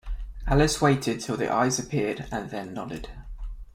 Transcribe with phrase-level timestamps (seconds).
[0.47, 3.11] Alice waited till the eyes appeared, and then nodded.